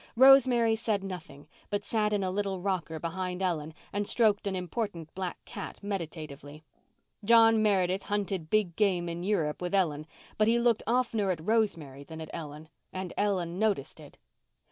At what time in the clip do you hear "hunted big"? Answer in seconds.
8.05-8.75